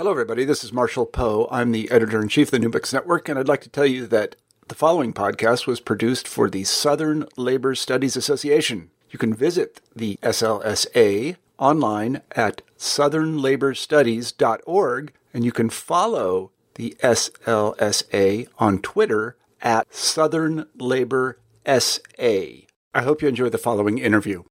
[0.00, 0.46] Hello, everybody.
[0.46, 1.46] This is Marshall Poe.
[1.50, 3.84] I'm the editor in chief of the New Books Network, and I'd like to tell
[3.84, 4.34] you that
[4.68, 8.90] the following podcast was produced for the Southern Labor Studies Association.
[9.10, 18.78] You can visit the SLSA online at southernlaborstudies.org, and you can follow the SLSA on
[18.78, 22.00] Twitter at Southern Labor SA.
[22.22, 24.44] I hope you enjoy the following interview.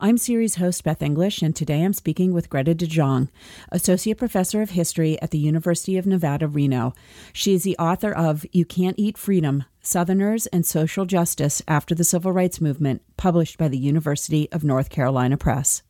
[0.00, 3.30] I'm series host Beth English, and today I'm speaking with Greta de Jong,
[3.70, 6.94] Associate Professor of History at the University of Nevada, Reno.
[7.32, 12.02] She is the author of You Can't Eat Freedom Southerners and Social Justice After the
[12.02, 15.82] Civil Rights Movement, published by the University of North Carolina Press.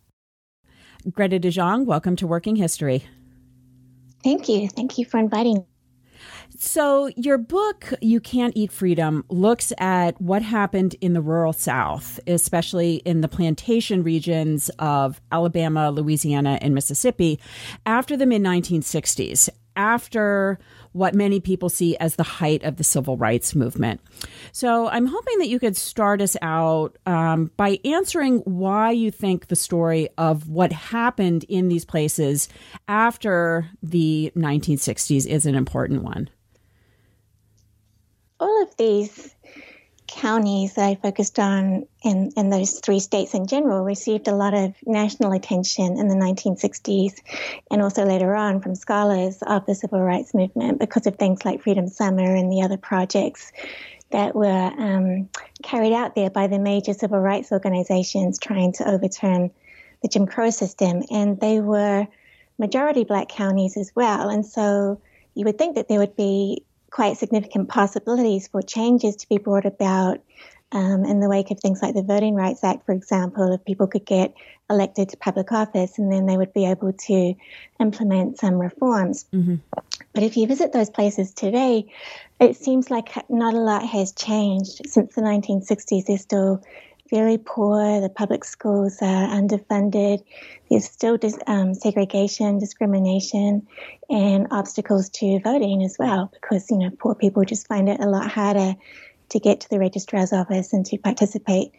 [1.10, 3.06] Greta de Jong, welcome to Working History.
[4.24, 4.68] Thank you.
[4.68, 5.66] Thank you for inviting.
[6.56, 12.20] So, your book, You Can't Eat Freedom, looks at what happened in the rural South,
[12.26, 17.40] especially in the plantation regions of Alabama, Louisiana, and Mississippi
[17.84, 20.58] after the mid 1960s, after
[20.92, 24.00] what many people see as the height of the civil rights movement.
[24.52, 29.48] So I'm hoping that you could start us out um, by answering why you think
[29.48, 32.48] the story of what happened in these places
[32.86, 36.30] after the 1960s is an important one.
[38.38, 39.33] All of these
[40.14, 44.54] counties that I focused on in, in those three states in general received a lot
[44.54, 47.20] of national attention in the 1960s
[47.70, 51.62] and also later on from scholars of the civil rights movement because of things like
[51.62, 53.50] Freedom Summer and the other projects
[54.10, 54.46] that were
[54.78, 55.28] um,
[55.64, 59.50] carried out there by the major civil rights organizations trying to overturn
[60.02, 61.02] the Jim Crow system.
[61.10, 62.06] And they were
[62.56, 64.28] majority black counties as well.
[64.28, 65.00] And so
[65.34, 66.64] you would think that there would be
[66.94, 70.20] quite significant possibilities for changes to be brought about
[70.70, 73.88] um, in the wake of things like the Voting Rights Act, for example, if people
[73.88, 74.32] could get
[74.70, 77.34] elected to public office and then they would be able to
[77.80, 79.26] implement some reforms.
[79.32, 79.56] Mm-hmm.
[80.12, 81.92] But if you visit those places today,
[82.38, 86.06] it seems like not a lot has changed since the 1960s.
[86.06, 86.62] They're still
[87.10, 88.00] very poor.
[88.00, 90.24] The public schools are underfunded.
[90.70, 93.66] There's still dis- um, segregation, discrimination,
[94.08, 98.08] and obstacles to voting as well, because you know poor people just find it a
[98.08, 98.74] lot harder
[99.30, 101.72] to get to the registrar's office and to participate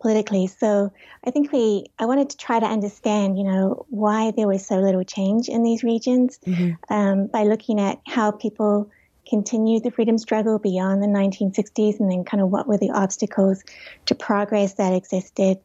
[0.00, 0.48] politically.
[0.48, 0.92] So
[1.24, 4.76] I think we I wanted to try to understand, you know, why there was so
[4.76, 6.92] little change in these regions mm-hmm.
[6.92, 8.90] um, by looking at how people
[9.28, 13.62] continued the freedom struggle beyond the 1960s and then kind of what were the obstacles
[14.06, 15.58] to progress that existed.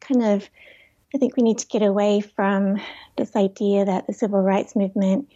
[0.00, 0.48] Kind of,
[1.14, 2.80] I think we need to get away from
[3.16, 5.30] this idea that the civil rights movement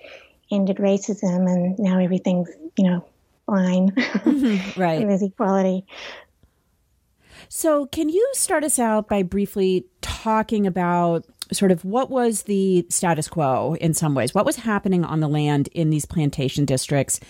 [0.50, 3.04] ended racism and now everything's, you know,
[3.46, 3.90] fine.
[3.90, 5.06] Mm-hmm, right.
[5.06, 5.84] there's equality.
[7.48, 12.86] So, can you start us out by briefly talking about sort of what was the
[12.88, 14.34] status quo in some ways?
[14.34, 17.20] What was happening on the land in these plantation districts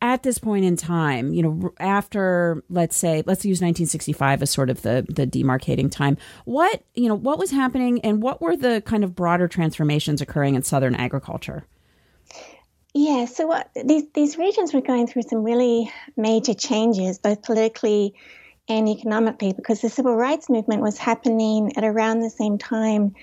[0.00, 1.32] at this point in time?
[1.32, 6.16] You know, after let's say let's use 1965 as sort of the the demarcating time.
[6.44, 10.54] What you know, what was happening, and what were the kind of broader transformations occurring
[10.54, 11.66] in southern agriculture?
[12.94, 18.14] Yeah, so what, these these regions were going through some really major changes, both politically
[18.68, 23.14] and economically, because the civil rights movement was happening at around the same time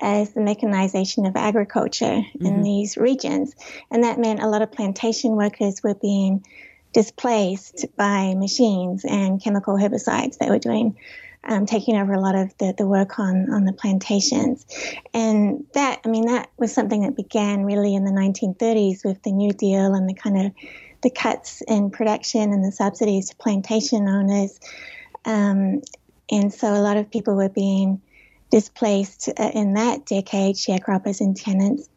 [0.00, 2.46] as the mechanization of agriculture mm-hmm.
[2.46, 3.54] in these regions.
[3.90, 6.44] And that meant a lot of plantation workers were being
[6.92, 10.96] displaced by machines and chemical herbicides that were doing
[11.44, 14.66] um, taking over a lot of the, the work on, on the plantations.
[15.14, 19.32] And that, I mean, that was something that began really in the 1930s with the
[19.32, 20.52] New Deal and the kind of
[21.02, 24.58] the cuts in production and the subsidies to plantation owners.
[25.24, 25.82] Um,
[26.30, 28.02] and so a lot of people were being
[28.50, 31.88] displaced uh, in that decade, sharecroppers and tenants.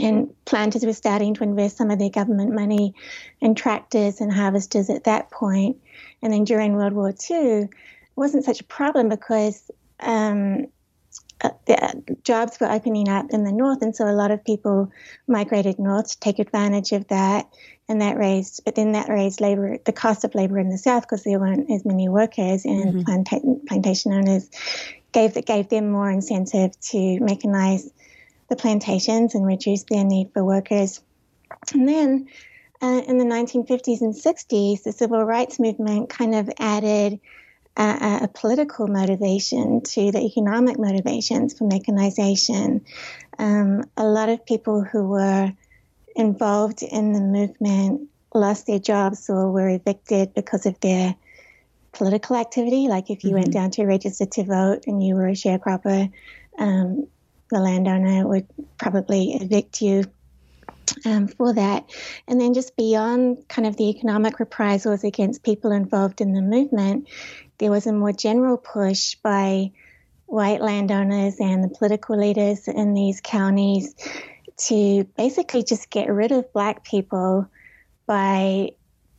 [0.00, 2.94] And planters were starting to invest some of their government money
[3.40, 5.78] in tractors and harvesters at that point.
[6.22, 7.70] And then during World War II, it
[8.16, 9.70] wasn't such a problem because
[10.00, 10.66] um,
[11.40, 11.50] uh,
[12.24, 14.90] jobs were opening up in the north, and so a lot of people
[15.28, 17.48] migrated north to take advantage of that,
[17.88, 21.02] and that raised, but then that raised labor, the cost of labor in the south
[21.02, 23.00] because there weren't as many workers, and mm-hmm.
[23.00, 24.50] planta- plantation owners
[25.12, 27.90] gave that gave them more incentive to mechanize
[28.48, 31.00] the plantations and reduce their need for workers.
[31.72, 32.28] And then
[32.80, 37.20] uh, in the 1950s and 60s, the civil rights movement kind of added
[37.76, 42.84] a, a, political motivation to the economic motivations for mechanization.
[43.38, 45.52] Um, a lot of people who were
[46.16, 51.14] involved in the movement lost their jobs or were evicted because of their
[51.92, 52.88] political activity.
[52.88, 53.40] Like if you mm-hmm.
[53.40, 56.12] went down to register to vote and you were a sharecropper,
[56.58, 57.06] um,
[57.50, 58.46] the landowner would
[58.78, 60.04] probably evict you
[61.04, 61.84] um, for that.
[62.26, 67.08] And then just beyond kind of the economic reprisals against people involved in the movement,
[67.58, 69.72] there was a more general push by
[70.26, 73.94] white landowners and the political leaders in these counties
[74.58, 77.48] to basically just get rid of black people
[78.06, 78.70] by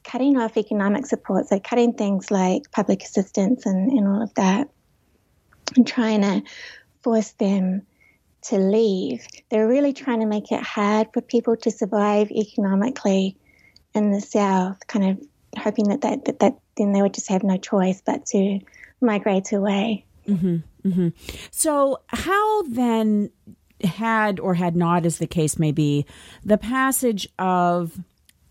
[0.03, 4.69] cutting off economic support, so cutting things like public assistance and, and all of that,
[5.75, 6.41] and trying to
[7.01, 7.83] force them
[8.41, 9.25] to leave.
[9.49, 13.37] They're really trying to make it hard for people to survive economically
[13.93, 17.43] in the South, kind of hoping that that, that, that then they would just have
[17.43, 18.59] no choice but to
[19.01, 20.05] migrate away.
[20.27, 21.09] Mm-hmm, mm-hmm.
[21.51, 23.31] So, how then
[23.83, 26.05] had or had not, as the case may be,
[26.43, 27.99] the passage of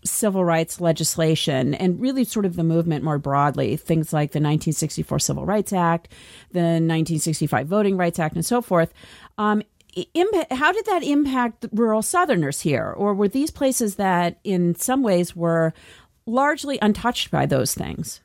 [0.09, 5.19] civil rights legislation and really sort of the movement more broadly, things like the 1964
[5.19, 6.09] Civil Rights Act,
[6.51, 8.93] the 1965 Voting Rights Act, and so forth.
[9.37, 9.63] Um,
[10.51, 12.93] how did that impact rural Southerners here?
[12.95, 15.73] Or were these places that, in some ways, were
[16.25, 18.21] largely untouched by those things?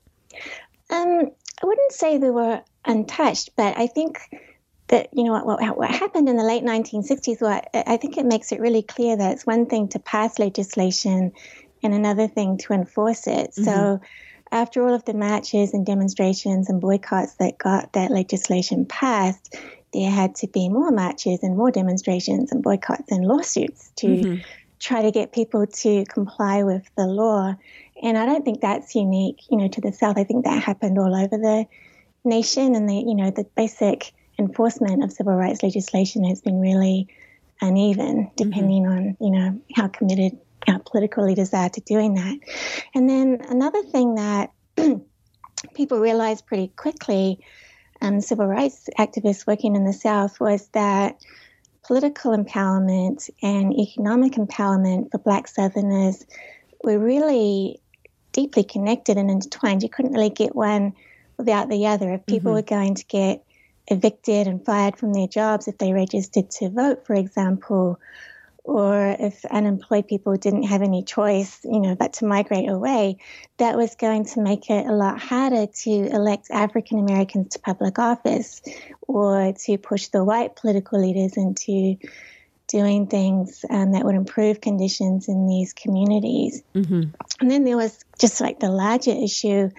[0.90, 1.30] Um,
[1.62, 4.20] I wouldn't say they were untouched, but I think
[4.88, 7.40] that you know what, what, what happened in the late 1960s.
[7.40, 11.32] What I think it makes it really clear that it's one thing to pass legislation
[11.84, 13.50] and another thing to enforce it.
[13.52, 13.64] Mm-hmm.
[13.64, 14.00] So
[14.50, 19.56] after all of the marches and demonstrations and boycotts that got that legislation passed,
[19.92, 24.42] there had to be more marches and more demonstrations and boycotts and lawsuits to mm-hmm.
[24.80, 27.54] try to get people to comply with the law.
[28.02, 30.18] And I don't think that's unique, you know, to the South.
[30.18, 31.66] I think that happened all over the
[32.24, 37.08] nation, and the you know the basic enforcement of civil rights legislation has been really
[37.60, 38.34] uneven, mm-hmm.
[38.36, 39.08] depending mm-hmm.
[39.08, 40.38] on you know how committed
[40.68, 42.38] uh, political leaders are to doing that.
[42.94, 44.52] And then another thing that
[45.74, 47.38] people realized pretty quickly,
[48.00, 51.16] um, civil rights activists working in the South, was that
[51.82, 56.24] political empowerment and economic empowerment for Black Southerners
[56.82, 57.80] were really
[58.32, 59.82] deeply connected and intertwined.
[59.82, 60.94] You couldn't really get one
[61.36, 62.12] without the other.
[62.12, 62.56] If people mm-hmm.
[62.56, 63.44] were going to get
[63.88, 68.00] evicted and fired from their jobs if they registered to vote, for example,
[68.64, 73.18] or if unemployed people didn't have any choice, you know, but to migrate away,
[73.58, 77.98] that was going to make it a lot harder to elect African Americans to public
[77.98, 78.62] office
[79.02, 81.98] or to push the white political leaders into
[82.66, 86.62] doing things um, that would improve conditions in these communities.
[86.74, 87.02] Mm-hmm.
[87.40, 89.70] And then there was just like the larger issue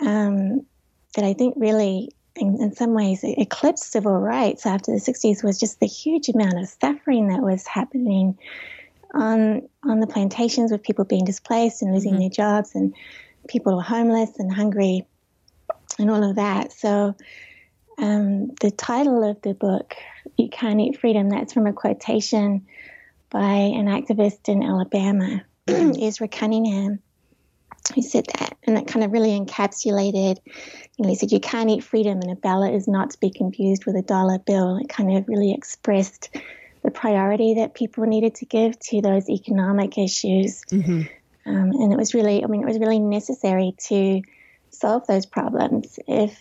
[0.00, 0.64] um,
[1.14, 5.58] that I think really in, in some ways eclipsed civil rights after the 60s was
[5.58, 8.38] just the huge amount of suffering that was happening
[9.14, 12.20] on on the plantations with people being displaced and losing mm-hmm.
[12.20, 12.94] their jobs and
[13.48, 15.06] people were homeless and hungry
[15.98, 16.72] and all of that.
[16.72, 17.16] So
[17.98, 19.94] um, the title of the book,
[20.36, 22.66] You Can't Eat Freedom, that's from a quotation
[23.30, 27.00] by an activist in Alabama, Ezra Cunningham
[27.94, 30.38] he said that, and that kind of really encapsulated.
[30.96, 33.30] You know, he said, "You can't eat freedom, and a ballot is not to be
[33.30, 36.30] confused with a dollar bill." It kind of really expressed
[36.82, 41.02] the priority that people needed to give to those economic issues, mm-hmm.
[41.46, 44.22] um, and it was really, I mean, it was really necessary to
[44.70, 46.38] solve those problems if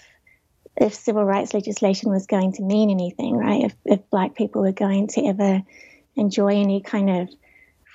[0.79, 3.65] if civil rights legislation was going to mean anything, right?
[3.65, 5.63] If if black people were going to ever
[6.15, 7.29] enjoy any kind of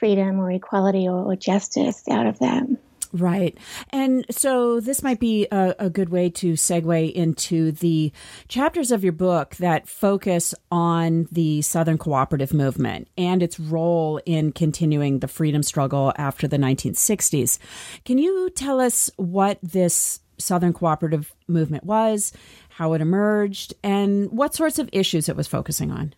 [0.02, 2.64] freedom or equality or, or justice out of that.
[3.12, 3.58] Right.
[3.90, 8.10] And so this might be a, a, good way to segue into the
[8.48, 14.52] chapters of your book that focus on the Southern cooperative movement and its role in
[14.52, 17.58] continuing the freedom struggle after the 1960s.
[18.06, 22.32] Can you tell us what this Southern cooperative movement was,
[22.70, 26.14] how it emerged, and what sorts of issues it was focusing on?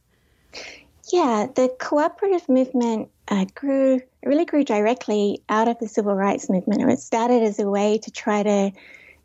[1.13, 6.83] Yeah, the cooperative movement uh, grew, really grew directly out of the civil rights movement.
[6.91, 8.73] It started as a way to try to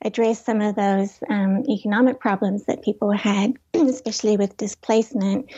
[0.01, 5.51] address some of those um, economic problems that people had, especially with displacement.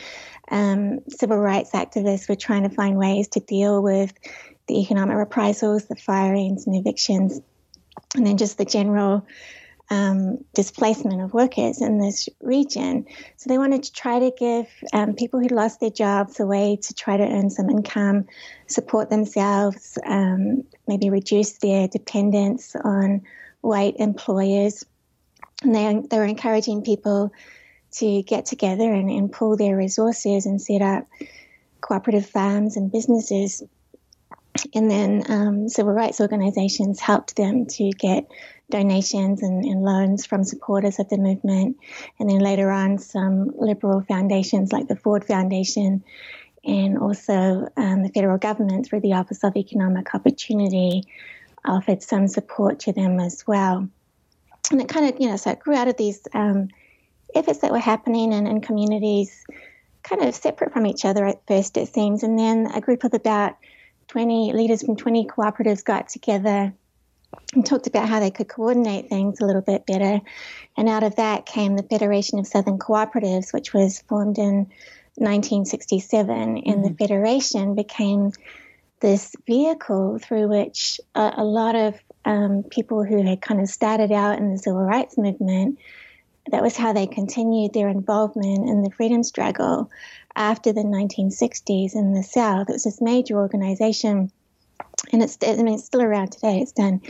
[0.50, 4.12] Um, civil rights activists were trying to find ways to deal with
[4.66, 7.40] the economic reprisals, the firings and evictions,
[8.14, 9.26] and then just the general
[9.90, 13.06] um, displacement of workers in this region.
[13.36, 16.78] So they wanted to try to give um, people who lost their jobs a way
[16.80, 18.26] to try to earn some income,
[18.66, 23.22] support themselves, um, maybe reduce their dependence on
[23.60, 24.84] white employers.
[25.62, 27.32] And they, they were encouraging people
[27.92, 31.06] to get together and, and pool their resources and set up
[31.82, 33.62] cooperative farms and businesses.
[34.74, 38.30] And then um, civil rights organizations helped them to get
[38.70, 41.76] donations and, and, loans from supporters of the movement.
[42.18, 46.04] And then later on, some liberal foundations like the Ford Foundation
[46.64, 51.04] and also um, the federal government through the Office of Economic Opportunity
[51.64, 53.88] offered some support to them as well.
[54.70, 56.68] And it kind of, you know, so it grew out of these um,
[57.34, 59.44] efforts that were happening in, in communities
[60.02, 62.22] kind of separate from each other at first, it seems.
[62.22, 63.56] And then a group of about
[64.08, 66.72] 20 leaders from 20 cooperatives got together
[67.54, 70.20] and talked about how they could coordinate things a little bit better.
[70.76, 74.70] And out of that came the Federation of Southern Cooperatives, which was formed in
[75.16, 76.26] 1967.
[76.26, 76.70] Mm-hmm.
[76.70, 76.96] And the mm-hmm.
[76.96, 78.32] Federation became
[79.00, 84.12] this vehicle through which a, a lot of um, people who had kind of started
[84.12, 85.78] out in the civil rights movement
[86.50, 89.90] that was how they continued their involvement in the freedom struggle
[90.34, 92.68] after the 1960s in the South.
[92.68, 94.30] It was this major organization,
[95.12, 96.58] and it's, I mean, it's still around today.
[96.58, 97.00] It's done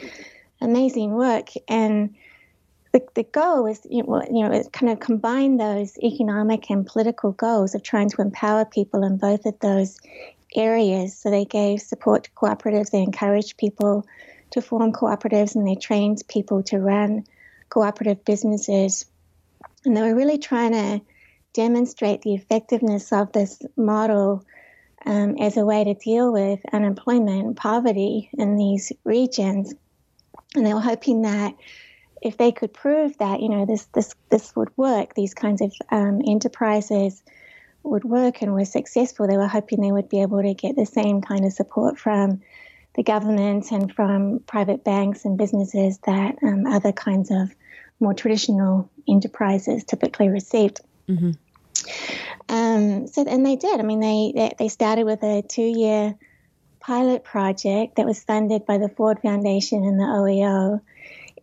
[0.61, 1.51] amazing work.
[1.69, 2.15] And
[2.93, 7.33] the, the goal is, you know, you know, kind of combine those economic and political
[7.33, 9.99] goals of trying to empower people in both of those
[10.55, 11.17] areas.
[11.17, 14.07] So they gave support to cooperatives, they encouraged people
[14.51, 17.25] to form cooperatives, and they trained people to run
[17.71, 19.07] cooperative businesses
[19.85, 21.01] and they were really trying to
[21.53, 24.45] demonstrate the effectiveness of this model
[25.05, 29.75] um, as a way to deal with unemployment and poverty in these regions.
[30.55, 31.55] And they were hoping that
[32.21, 35.73] if they could prove that, you know, this this this would work, these kinds of
[35.91, 37.23] um, enterprises
[37.83, 40.87] would work and were successful, they were hoping they would be able to get the
[40.87, 42.41] same kind of support from
[42.95, 47.53] the government and from private banks and businesses that um, other kinds of
[48.03, 50.81] more traditional enterprises typically received.
[51.09, 51.31] Mm-hmm.
[52.49, 53.81] Um, so, and they did.
[53.81, 56.15] I mean, they, they, they started with a two year
[56.81, 60.81] pilot project that was funded by the Ford Foundation and the OEO.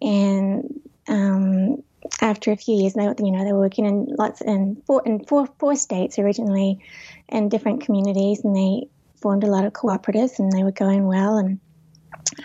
[0.02, 1.84] And um,
[2.22, 5.26] after a few years, they, you know, they were working in lots in four in
[5.26, 6.80] four four states originally,
[7.28, 8.88] in different communities, and they
[9.22, 11.38] formed a lot of cooperatives, and they were going well.
[11.38, 11.60] And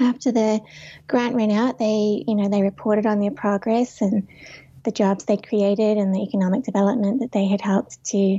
[0.00, 0.60] after the
[1.06, 4.28] grant ran out, they, you know, they reported on their progress and
[4.84, 8.38] the jobs they created and the economic development that they had helped to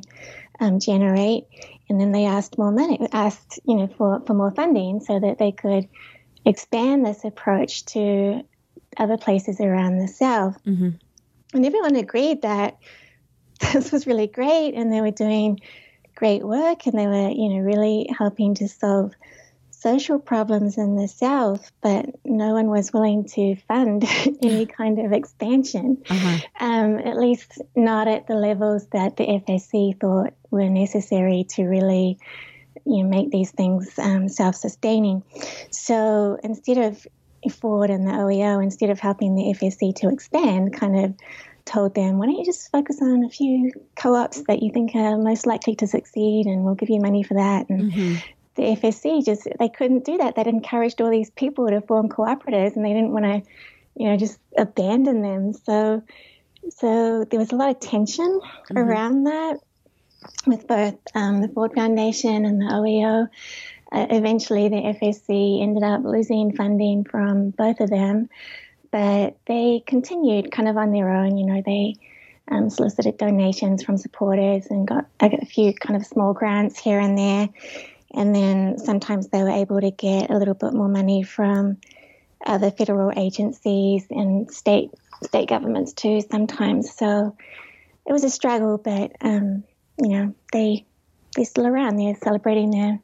[0.60, 1.46] um, generate.
[1.90, 5.38] And then they asked more money, asked, you know, for, for more funding so that
[5.38, 5.88] they could
[6.46, 8.44] expand this approach to
[8.98, 10.64] other places around the South.
[10.66, 10.90] Mm-hmm.
[11.54, 12.78] And everyone agreed that
[13.74, 15.60] this was really great and they were doing
[16.16, 19.14] great work and they were, you know, really helping to solve
[19.86, 24.04] social problems in the South, but no one was willing to fund
[24.42, 26.38] any kind of expansion, uh-huh.
[26.60, 32.18] um, at least not at the levels that the FSC thought were necessary to really
[32.84, 35.22] you know, make these things um, self sustaining.
[35.70, 37.06] So instead of
[37.52, 41.14] Ford and the OEO, instead of helping the FSC to expand, kind of
[41.66, 44.96] told them, why don't you just focus on a few co ops that you think
[44.96, 47.70] are most likely to succeed and we'll give you money for that.
[47.70, 48.16] And mm-hmm
[48.56, 50.36] the FSC just they couldn't do that.
[50.36, 53.42] They'd encouraged all these people to form cooperatives, and they didn't want to,
[53.96, 55.54] you know, just abandon them.
[55.54, 56.04] So,
[56.70, 58.78] so there was a lot of tension mm-hmm.
[58.78, 59.60] around that
[60.48, 63.30] with both um, the Ford Foundation and the OEO.
[63.92, 68.30] Uh, eventually, the FSC ended up losing funding from both of them,
[68.92, 71.38] but they continued kind of on their own.
[71.38, 71.96] You know, they
[72.50, 77.18] um, solicited donations from supporters and got a few kind of small grants here and
[77.18, 77.50] there.
[78.16, 81.78] And then sometimes they were able to get a little bit more money from
[82.46, 84.92] other federal agencies and state
[85.24, 86.92] state governments too sometimes.
[86.94, 87.36] So
[88.06, 89.64] it was a struggle, but um,
[90.00, 90.86] you know they
[91.36, 91.98] they're still around.
[91.98, 93.00] They're celebrating their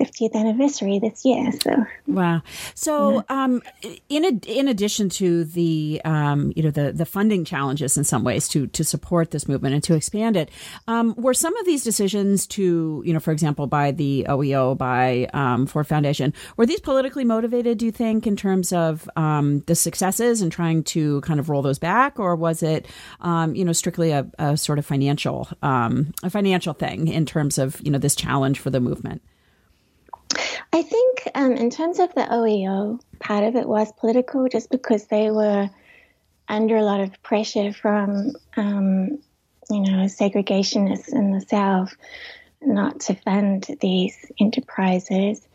[0.00, 1.52] 50th anniversary this year.
[1.52, 2.42] So wow.
[2.74, 3.44] So yeah.
[3.44, 3.62] um,
[4.08, 8.24] in a, in addition to the um, you know the the funding challenges in some
[8.24, 10.50] ways to to support this movement and to expand it,
[10.88, 15.28] um, were some of these decisions to you know for example by the OEO by
[15.32, 17.78] um, Ford Foundation were these politically motivated?
[17.78, 21.62] Do you think in terms of um, the successes and trying to kind of roll
[21.62, 22.86] those back, or was it
[23.20, 27.80] um, you know strictly a, a sort of financial a financial thing in terms of
[27.82, 29.22] you know this challenge for the movement?
[30.72, 35.06] I think um, in terms of the OEO, part of it was political just because
[35.06, 35.68] they were
[36.48, 39.18] under a lot of pressure from, um,
[39.70, 41.94] you know, segregationists in the South
[42.60, 45.46] not to fund these enterprises.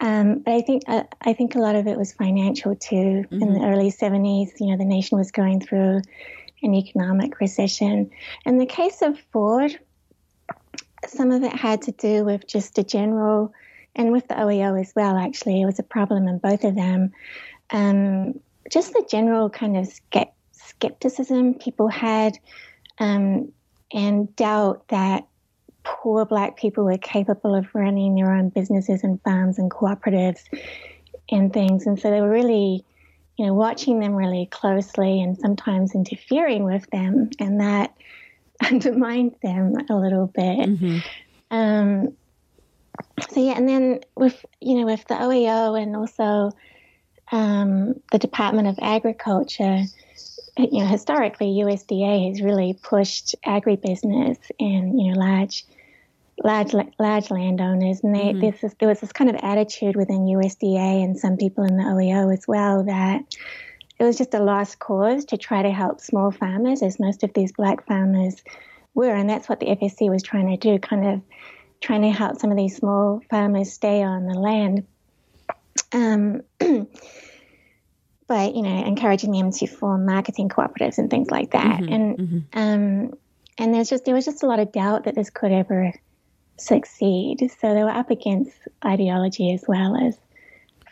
[0.00, 3.24] Um, but I think uh, I think a lot of it was financial too.
[3.30, 3.42] Mm-hmm.
[3.42, 6.02] In the early '70s, you know, the nation was going through
[6.62, 8.10] an economic recession.
[8.46, 9.78] In the case of Ford,
[11.06, 13.52] some of it had to do with just a general,
[13.98, 15.16] and with the OEO as well.
[15.18, 17.12] Actually, it was a problem in both of them.
[17.70, 18.40] Um,
[18.70, 19.88] just the general kind of
[20.52, 22.38] skepticism people had,
[22.98, 23.52] um,
[23.92, 25.26] and doubt that
[25.82, 30.44] poor black people were capable of running their own businesses and farms and cooperatives
[31.30, 31.86] and things.
[31.86, 32.84] And so they were really,
[33.36, 37.94] you know, watching them really closely and sometimes interfering with them, and that
[38.70, 40.68] undermined them a little bit.
[40.68, 40.98] Mm-hmm.
[41.50, 42.12] Um,
[43.30, 46.50] so yeah, and then with you know with the OEO and also
[47.32, 49.84] um, the Department of Agriculture,
[50.56, 55.64] you know historically USDA has really pushed agribusiness and you know large
[56.44, 58.40] large large landowners, and they, mm-hmm.
[58.40, 62.32] this, there was this kind of attitude within USDA and some people in the OEO
[62.32, 63.36] as well that
[63.98, 67.32] it was just a lost cause to try to help small farmers, as most of
[67.34, 68.42] these black farmers
[68.94, 71.20] were, and that's what the FSC was trying to do, kind of
[71.80, 74.86] trying to help some of these small farmers stay on the land.
[75.92, 76.42] Um,
[78.26, 82.18] by you know encouraging them to form marketing cooperatives and things like that, mm-hmm, and
[82.18, 82.38] mm-hmm.
[82.58, 83.14] Um,
[83.56, 85.92] and there's just there was just a lot of doubt that this could ever
[86.58, 87.50] succeed.
[87.60, 88.52] So they were up against
[88.84, 90.16] ideology as well as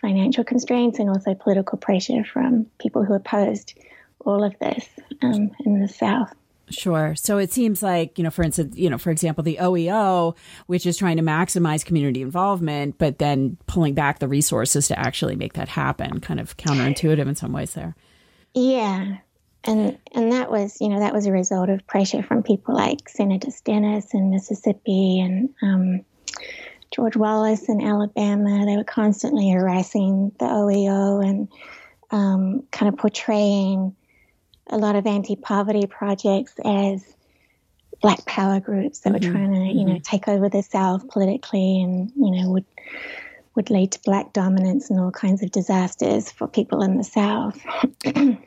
[0.00, 3.78] financial constraints and also political pressure from people who opposed
[4.24, 4.88] all of this
[5.22, 6.34] um, in the South.
[6.68, 7.14] Sure.
[7.14, 10.84] So it seems like, you know, for instance, you know, for example, the OEO, which
[10.84, 15.52] is trying to maximize community involvement, but then pulling back the resources to actually make
[15.52, 17.94] that happen, kind of counterintuitive in some ways there.
[18.54, 19.18] Yeah
[19.66, 23.08] and and that was you know that was a result of pressure from people like
[23.08, 26.04] Senator Stennis in Mississippi and um,
[26.94, 28.64] George Wallace in Alabama.
[28.64, 31.48] They were constantly harassing the OEO and
[32.10, 33.94] um, kind of portraying
[34.68, 37.14] a lot of anti-poverty projects as
[38.02, 39.26] black power groups that mm-hmm.
[39.26, 39.94] were trying to you mm-hmm.
[39.94, 42.64] know take over the South politically and you know would
[43.54, 47.58] would lead to black dominance and all kinds of disasters for people in the South.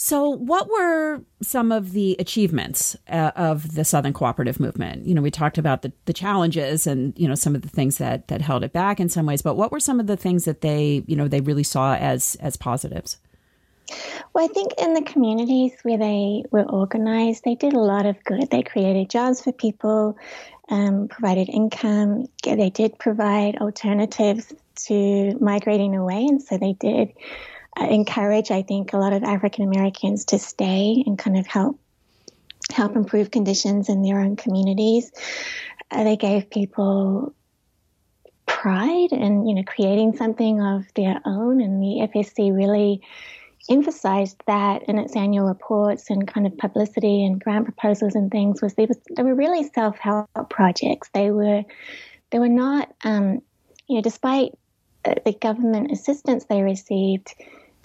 [0.00, 5.04] So, what were some of the achievements uh, of the Southern Cooperative Movement?
[5.04, 7.98] You know, we talked about the, the challenges and you know some of the things
[7.98, 10.44] that that held it back in some ways, but what were some of the things
[10.44, 13.18] that they you know they really saw as as positives?
[14.32, 18.22] Well, I think in the communities where they were organized, they did a lot of
[18.24, 18.50] good.
[18.50, 20.18] They created jobs for people,
[20.68, 22.26] um, provided income.
[22.42, 24.52] They did provide alternatives
[24.86, 27.12] to migrating away, and so they did
[27.80, 31.78] encourage, I think, a lot of African Americans to stay and kind of help
[32.70, 35.10] help improve conditions in their own communities.
[35.90, 37.34] Uh, they gave people
[38.46, 43.02] pride in you know creating something of their own, and the FSC really
[43.70, 48.62] emphasized that in its annual reports and kind of publicity and grant proposals and things
[48.62, 51.10] was they, was, they were really self-help projects.
[51.12, 51.62] They were
[52.30, 53.42] they were not um,
[53.88, 54.52] you know despite
[55.04, 57.34] the government assistance they received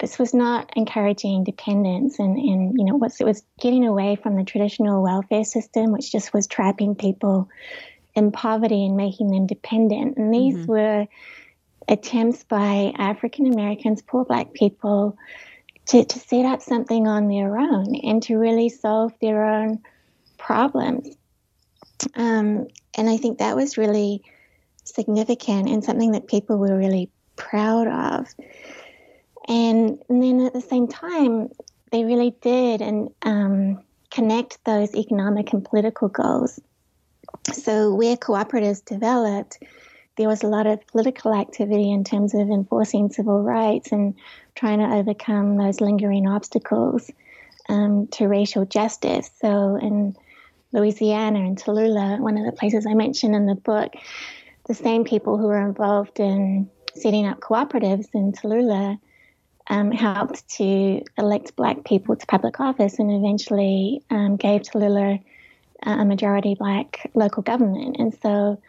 [0.00, 4.36] this was not encouraging dependence and, and you know was it was getting away from
[4.36, 7.48] the traditional welfare system which just was trapping people
[8.14, 10.72] in poverty and making them dependent and these mm-hmm.
[10.72, 11.06] were
[11.88, 15.16] attempts by african americans poor black people
[15.86, 19.80] to, to set up something on their own and to really solve their own
[20.38, 21.16] problems
[22.14, 22.66] um,
[22.96, 24.22] and i think that was really
[24.84, 28.26] significant and something that people were really proud of
[29.46, 31.50] and, and then at the same time,
[31.92, 36.60] they really did and um, connect those economic and political goals.
[37.52, 39.58] So where cooperatives developed,
[40.16, 44.14] there was a lot of political activity in terms of enforcing civil rights and
[44.54, 47.10] trying to overcome those lingering obstacles
[47.68, 49.30] um, to racial justice.
[49.40, 50.16] So in
[50.72, 53.92] Louisiana and Tallulah, one of the places I mentioned in the book,
[54.66, 58.98] the same people who were involved in setting up cooperatives in Tallulah
[59.68, 65.22] um, helped to elect black people to public office and eventually um, gave Tallulah
[65.82, 67.96] a majority black local government.
[67.98, 68.60] And so,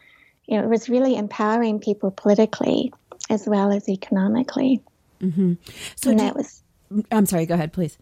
[0.47, 2.93] you know, it was really empowering people politically
[3.29, 4.81] as well as economically.
[5.21, 5.53] Mm-hmm.
[5.95, 6.61] So and that was.
[7.11, 7.45] I'm sorry.
[7.45, 7.97] Go ahead, please.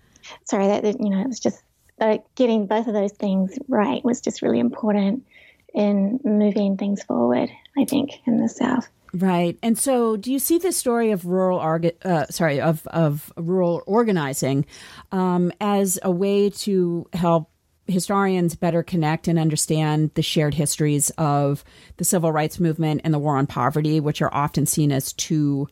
[0.45, 1.61] Sorry that you know it was just
[1.99, 5.25] uh, getting both of those things right was just really important
[5.73, 7.49] in moving things forward.
[7.77, 8.87] I think in the South.
[9.13, 9.59] Right.
[9.61, 11.59] And so do you see the story of rural
[12.03, 14.65] uh, sorry of of rural organizing
[15.11, 17.49] um, as a way to help
[17.87, 21.63] historians better connect and understand the shared histories of
[21.97, 25.67] the civil rights movement and the war on poverty, which are often seen as two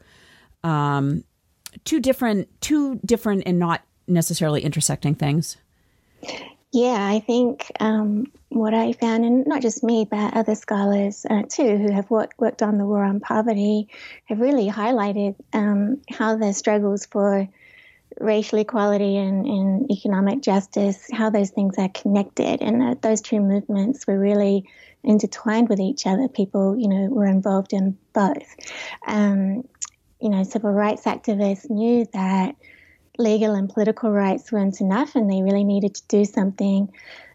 [0.64, 1.24] um,
[1.86, 5.58] two different two different and not necessarily intersecting things.
[6.74, 11.44] Yeah, I think um, what I found, and not just me, but other scholars uh,
[11.50, 13.90] too, who have worked, worked on the war on poverty,
[14.26, 17.50] have really highlighted um, how the struggles for
[18.22, 23.40] racial equality and, and, economic justice, how those things are connected, and that those two
[23.40, 24.66] movements were really
[25.04, 26.28] intertwined with each other.
[26.28, 28.56] People, you know, were involved in both.
[29.08, 29.68] Um,
[30.22, 32.56] you know, civil rights activists knew that
[33.18, 36.92] legal and political rights weren't enough and they really needed to do something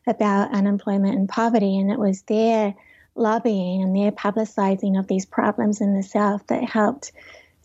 [0.06, 1.78] about unemployment and poverty.
[1.78, 2.74] And it was their
[3.14, 7.12] lobbying and their publicizing of these problems in the South that helped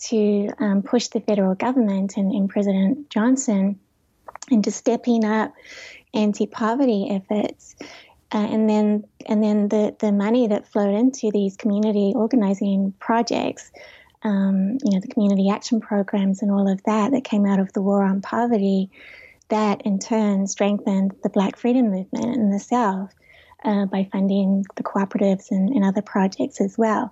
[0.09, 3.79] to um, push the federal government and, and President Johnson
[4.49, 5.53] into stepping up
[6.13, 7.75] anti-poverty efforts.
[8.33, 13.71] Uh, and then, and then the, the money that flowed into these community organizing projects
[14.23, 17.73] um, you know, the community action programs and all of that that came out of
[17.73, 18.89] the war on poverty,
[19.49, 23.13] that in turn strengthened the Black freedom movement in the South
[23.63, 27.11] uh, by funding the cooperatives and, and other projects as well.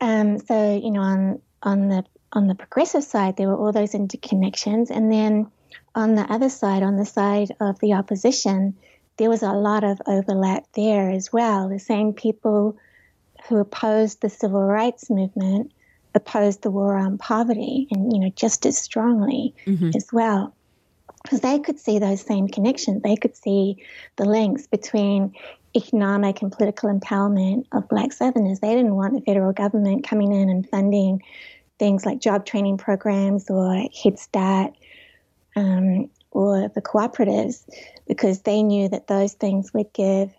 [0.00, 3.92] Um, so, you know, on on the on the progressive side, there were all those
[3.92, 5.50] interconnections, and then
[5.94, 8.76] on the other side, on the side of the opposition,
[9.16, 11.68] there was a lot of overlap there as well.
[11.68, 12.76] The same people
[13.48, 15.72] who opposed the civil rights movement
[16.14, 19.90] opposed the war on poverty and, you know, just as strongly mm-hmm.
[19.94, 20.54] as well.
[21.22, 23.02] Because they could see those same connections.
[23.02, 23.84] They could see
[24.16, 25.34] the links between
[25.76, 28.60] economic and political empowerment of black Southerners.
[28.60, 31.22] They didn't want the federal government coming in and funding
[31.78, 34.72] things like job training programs or Head Start
[35.54, 37.64] um, or the cooperatives
[38.08, 40.32] because they knew that those things would give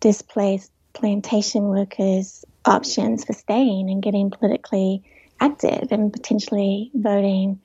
[0.00, 5.02] displaced plantation workers options for staying and getting politically
[5.40, 7.60] active and potentially voting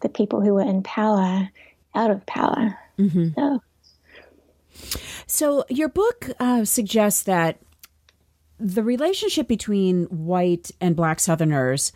[0.00, 1.48] the people who were in power
[1.94, 2.78] out of power.
[2.98, 3.28] Mm-hmm.
[3.36, 3.60] So.
[5.26, 7.58] So, your book uh, suggests that
[8.58, 11.92] the relationship between white and black Southerners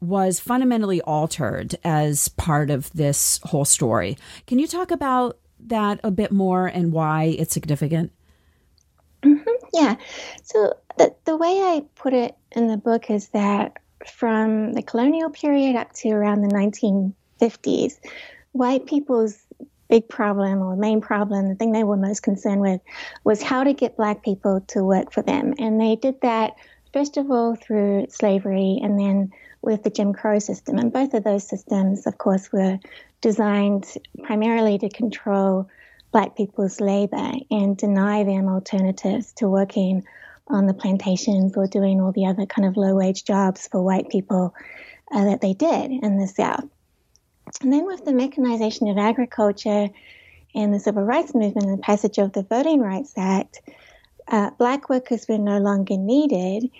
[0.00, 4.18] was fundamentally altered as part of this whole story.
[4.46, 8.12] Can you talk about that a bit more and why it's significant?
[9.22, 9.50] Mm-hmm.
[9.72, 9.96] Yeah.
[10.42, 15.30] So, the, the way I put it in the book is that from the colonial
[15.30, 17.98] period up to around the 1950s,
[18.52, 19.38] white people's
[19.92, 22.80] big problem or main problem, the thing they were most concerned with,
[23.24, 25.52] was how to get black people to work for them.
[25.58, 26.54] And they did that,
[26.94, 30.78] first of all, through slavery and then with the Jim Crow system.
[30.78, 32.78] And both of those systems, of course, were
[33.20, 33.86] designed
[34.22, 35.68] primarily to control
[36.10, 40.04] black people's labor and deny them alternatives to working
[40.46, 44.08] on the plantations or doing all the other kind of low wage jobs for white
[44.08, 44.54] people
[45.12, 46.64] uh, that they did in the South.
[47.60, 49.88] And then with the mechanization of agriculture
[50.54, 53.60] and the civil rights movement and the passage of the Voting Rights Act,
[54.28, 56.70] uh, black workers were no longer needed.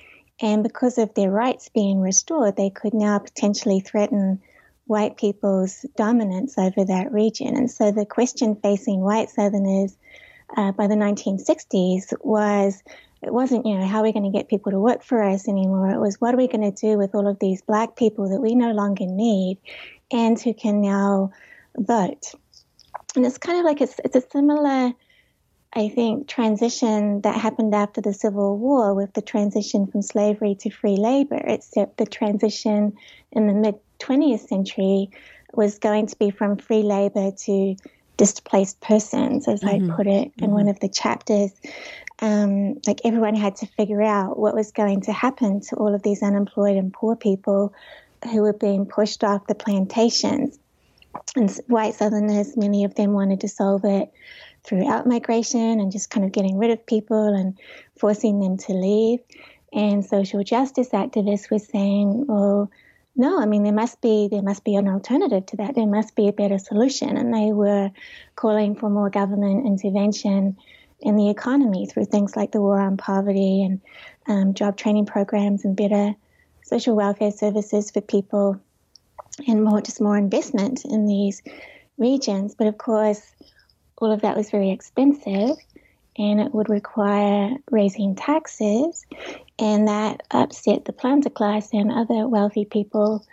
[0.41, 4.41] And because of their rights being restored, they could now potentially threaten
[4.87, 7.57] white people's dominance over that region.
[7.57, 9.97] And so the question facing white Southerners
[10.57, 12.83] uh, by the 1960s was
[13.23, 15.49] it wasn't, you know, how are we going to get people to work for us
[15.49, 15.91] anymore?
[15.91, 18.41] It was, what are we going to do with all of these black people that
[18.41, 19.59] we no longer need
[20.13, 21.33] and who can now
[21.77, 22.35] vote?
[23.17, 24.93] And it's kind of like it's, it's a similar,
[25.73, 30.71] I think, transition that happened after the Civil War with the transition from slavery to
[30.71, 32.95] free labor, except the transition
[33.33, 35.11] in the mid 20th century
[35.53, 37.77] was going to be from free labor to
[38.17, 39.93] displaced persons, as mm-hmm.
[39.93, 40.53] I put it in mm-hmm.
[40.53, 41.53] one of the chapters
[42.23, 46.03] um, like everyone had to figure out what was going to happen to all of
[46.03, 47.75] these unemployed and poor people
[48.31, 50.59] who were being pushed off the plantations.
[51.37, 54.11] And white Southerners, many of them wanted to solve it
[54.65, 57.59] through outmigration and just kind of getting rid of people and
[57.99, 59.21] forcing them to leave.
[59.73, 62.71] And social justice activists were saying, well,
[63.15, 65.75] no, I mean there must be there must be an alternative to that.
[65.75, 67.17] There must be a better solution.
[67.17, 67.91] And they were
[68.37, 70.57] calling for more government intervention
[71.01, 73.81] in the economy through things like the war on poverty and
[74.29, 76.15] um, job training programs and better
[76.73, 78.59] social welfare services for people
[79.47, 81.43] and more just more investment in these
[81.99, 82.55] regions.
[82.55, 83.21] But of course,
[83.99, 85.57] all of that was very expensive
[86.17, 89.07] and it would require raising taxes,
[89.59, 93.25] and that upset the planter class and other wealthy people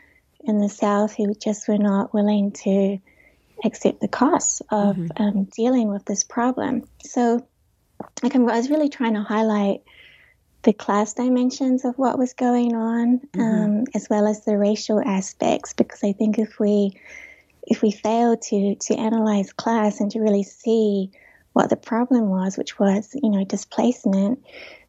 [0.45, 2.97] in the South who just were not willing to
[3.65, 5.21] accept the costs of mm-hmm.
[5.21, 6.87] um, dealing with this problem.
[7.03, 7.45] So,
[8.23, 9.81] like, I was really trying to highlight
[10.63, 13.41] the class dimensions of what was going on, mm-hmm.
[13.41, 16.91] um, as well as the racial aspects, because I think if we
[17.63, 21.11] if we fail to to analyze class and to really see
[21.53, 24.43] what the problem was, which was you know displacement,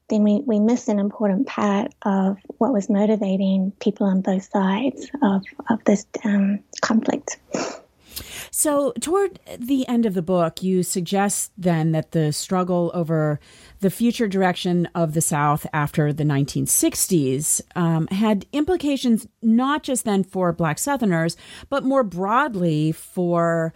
[0.09, 5.09] then we, we miss an important part of what was motivating people on both sides
[5.23, 7.39] of, of this um, conflict.
[8.51, 13.41] So, toward the end of the book, you suggest then that the struggle over
[13.81, 20.25] the future direction of the South after the 1960s um, had implications not just then
[20.25, 21.37] for Black Southerners,
[21.69, 23.73] but more broadly for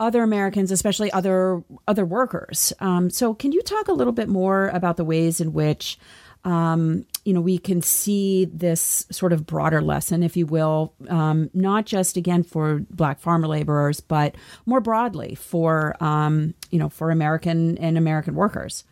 [0.00, 2.72] other Americans, especially other other workers.
[2.80, 5.98] Um, so, can you talk a little bit more about the ways in which
[6.44, 11.50] um, you know we can see this sort of broader lesson, if you will, um,
[11.52, 17.10] not just again for Black farmer laborers, but more broadly for um, you know for
[17.10, 18.84] American and American workers.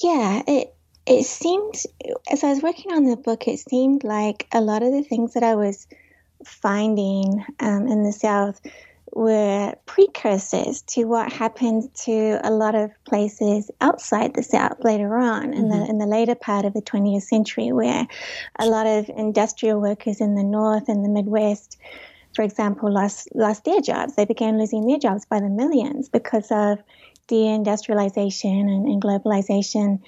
[0.00, 0.72] Yeah, it
[1.04, 1.74] it seemed
[2.30, 5.34] as I was working on the book, it seemed like a lot of the things
[5.34, 5.88] that I was
[6.44, 8.60] finding um, in the South
[9.16, 15.54] were precursors to what happened to a lot of places outside the South later on
[15.54, 15.80] in mm-hmm.
[15.80, 18.06] the in the later part of the 20th century, where
[18.58, 21.78] a lot of industrial workers in the North and the Midwest,
[22.34, 24.16] for example, lost lost their jobs.
[24.16, 26.78] They began losing their jobs by the millions because of
[27.26, 30.02] deindustrialization and, and globalization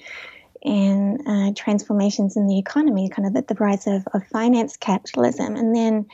[0.63, 5.55] and uh, transformations in the economy, kind of the, the rise of, of finance capitalism,
[5.55, 6.05] and then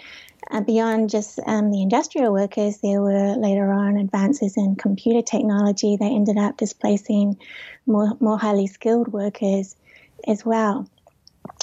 [0.51, 5.97] uh, beyond just um, the industrial workers, there were later on advances in computer technology
[5.97, 7.37] that ended up displacing
[7.85, 9.75] more, more highly skilled workers
[10.27, 10.87] as well.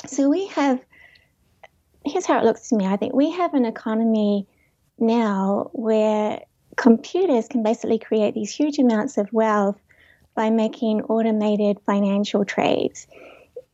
[0.07, 0.81] So we have,
[2.05, 4.47] here's how it looks to me I think we have an economy
[4.99, 6.40] now where
[6.77, 9.81] computers can basically create these huge amounts of wealth
[10.35, 13.07] by making automated financial trades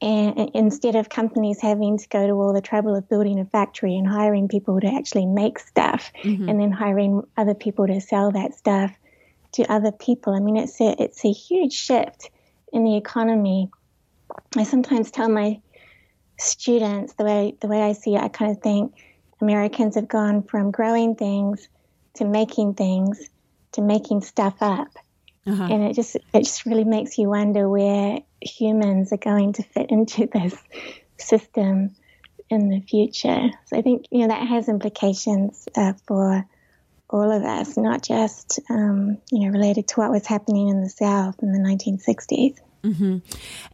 [0.01, 3.97] and instead of companies having to go to all the trouble of building a factory
[3.97, 6.49] and hiring people to actually make stuff mm-hmm.
[6.49, 8.93] and then hiring other people to sell that stuff
[9.53, 12.31] to other people i mean it's a it's a huge shift
[12.73, 13.71] in the economy
[14.57, 15.61] i sometimes tell my
[16.39, 18.95] students the way the way i see it i kind of think
[19.41, 21.69] americans have gone from growing things
[22.15, 23.31] to making things
[23.73, 24.89] to making stuff up
[25.47, 25.69] uh-huh.
[25.71, 29.91] and it just it just really makes you wonder where humans are going to fit
[29.91, 30.57] into this
[31.17, 31.95] system
[32.51, 33.51] in the future.
[33.67, 36.45] So I think you know that has implications uh, for
[37.11, 40.91] all of us, not just um, you know related to what was happening in the
[40.91, 42.57] South in the 1960s.
[42.85, 43.19] Mm-hmm.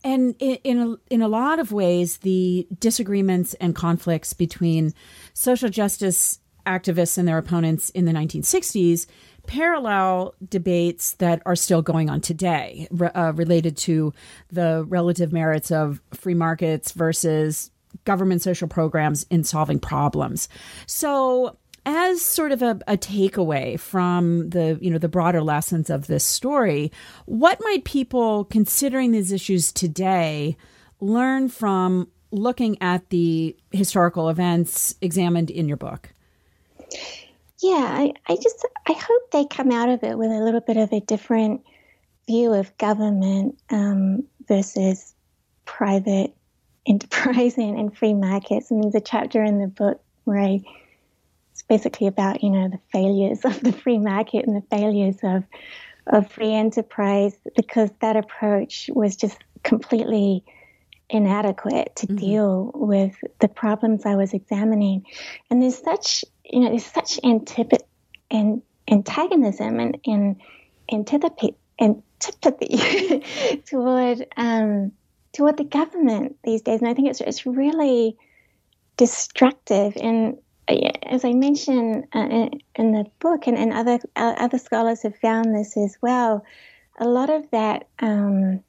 [0.03, 4.95] And in in in a lot of ways, the disagreements and conflicts between
[5.35, 9.07] social justice activists and their opponents in the 1960s
[9.47, 14.13] parallel debates that are still going on today uh, related to
[14.51, 17.71] the relative merits of free markets versus
[18.05, 20.49] government social programs in solving problems.
[20.87, 26.07] So, as sort of a, a, takeaway from the you know the broader lessons of
[26.07, 26.91] this story,
[27.27, 30.57] what might people considering these issues today
[31.01, 36.15] learn from looking at the historical events examined in your book?
[37.65, 40.77] Yeah, I, I just I hope they come out of it with a little bit
[40.77, 41.63] of a different
[42.27, 45.15] view of government um, versus
[45.65, 46.35] private
[46.87, 48.71] enterprise and, and free markets.
[48.71, 50.61] And there's a chapter in the book where I,
[51.53, 55.45] it's basically about you know the failures of the free market and the failures of
[56.07, 60.45] of free enterprise because that approach was just completely
[61.09, 62.17] inadequate to mm-hmm.
[62.17, 65.07] deal with the problems I was examining.
[65.51, 67.85] And there's such you know, there's such antipathy
[68.31, 70.41] and antagonism and, and
[70.93, 73.23] antipathy, antipathy
[73.67, 74.93] toward um,
[75.33, 78.17] toward the government these days, and I think it's it's really
[78.97, 79.97] destructive.
[79.97, 84.59] And uh, as I mentioned uh, in, in, the book, and, and other uh, other
[84.59, 86.45] scholars have found this as well,
[86.99, 88.63] a lot of that um,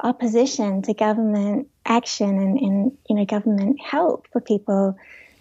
[0.00, 4.96] opposition to government action and, and you know government help for people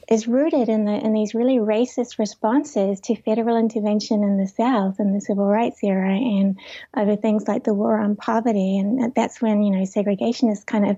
[0.10, 5.00] is rooted in the in these really racist responses to federal intervention in the South
[5.00, 6.60] in the civil rights era and
[6.96, 10.98] over things like the war on poverty and that's when you know segregationists kind of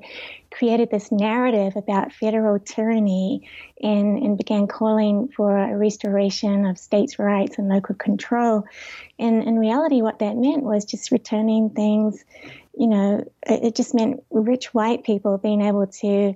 [0.51, 3.47] created this narrative about federal tyranny
[3.81, 8.63] and, and began calling for a restoration of states' rights and local control.
[9.19, 12.23] And in reality, what that meant was just returning things,
[12.77, 16.35] you know, it, it just meant rich white people being able to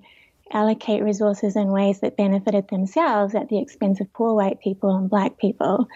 [0.51, 5.09] allocate resources in ways that benefited themselves at the expense of poor white people and
[5.09, 5.87] black people.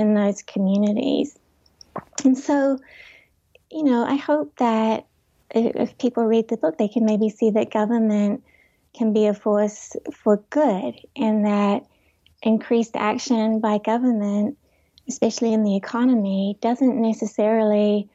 [0.00, 1.38] in those communities.
[2.24, 2.78] And so,
[3.70, 5.06] you know, I hope that
[5.50, 8.42] if people read the book, they can maybe see that government
[8.96, 11.84] can be a force for good and that
[12.42, 14.56] increased action by government,
[15.08, 18.08] especially in the economy, doesn't necessarily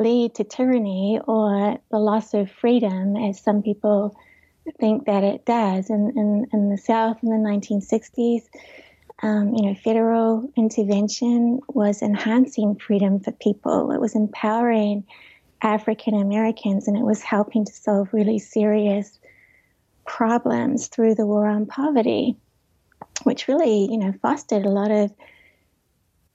[0.00, 4.16] lead to tyranny or the loss of freedom, as some people
[4.72, 5.90] think that it does.
[5.90, 8.42] In, in, in the South in the 1960s,
[9.22, 13.90] um, you know, federal intervention was enhancing freedom for people.
[13.90, 15.04] It was empowering
[15.62, 19.18] African Americans, and it was helping to solve really serious
[20.06, 22.36] problems through the war on poverty,
[23.24, 25.12] which really, you know, fostered a lot of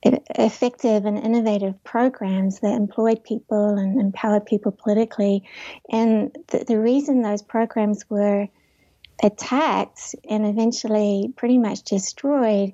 [0.04, 5.44] effective and innovative programs that employed people and empowered people politically.
[5.90, 8.48] And the, the reason those programs were
[9.24, 12.74] attacked and eventually pretty much destroyed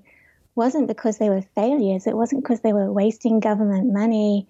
[0.56, 2.08] wasn't because they were failures.
[2.08, 4.48] It wasn't because they were wasting government money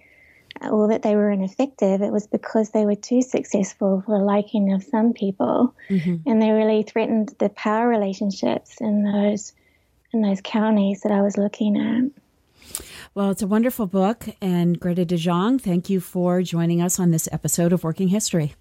[0.69, 2.01] or that they were ineffective.
[2.01, 6.29] It was because they were too successful for the liking of some people, mm-hmm.
[6.29, 9.53] and they really threatened the power relationships in those
[10.11, 12.21] in those counties that I was looking at.
[13.13, 14.27] Well, it's a wonderful book.
[14.41, 18.55] And Greta de Jong, thank you for joining us on this episode of Working History.